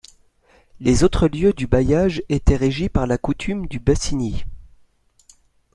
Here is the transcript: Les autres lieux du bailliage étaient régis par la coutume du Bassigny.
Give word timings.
Les 0.79 1.03
autres 1.03 1.27
lieux 1.27 1.53
du 1.53 1.67
bailliage 1.67 2.23
étaient 2.27 2.55
régis 2.55 2.89
par 2.89 3.05
la 3.05 3.19
coutume 3.19 3.67
du 3.67 3.77
Bassigny. 3.77 4.45